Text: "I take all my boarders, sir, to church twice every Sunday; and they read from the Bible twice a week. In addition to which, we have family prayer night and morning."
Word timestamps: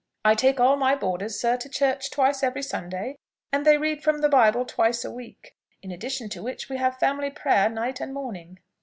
"I 0.25 0.33
take 0.33 0.59
all 0.59 0.77
my 0.77 0.95
boarders, 0.95 1.39
sir, 1.39 1.57
to 1.57 1.69
church 1.69 2.09
twice 2.09 2.41
every 2.41 2.63
Sunday; 2.63 3.19
and 3.51 3.67
they 3.67 3.77
read 3.77 4.01
from 4.03 4.21
the 4.21 4.29
Bible 4.29 4.65
twice 4.65 5.05
a 5.05 5.11
week. 5.11 5.55
In 5.83 5.91
addition 5.91 6.27
to 6.29 6.41
which, 6.41 6.69
we 6.69 6.77
have 6.77 6.97
family 6.97 7.29
prayer 7.29 7.69
night 7.69 8.01
and 8.01 8.11
morning." 8.11 8.57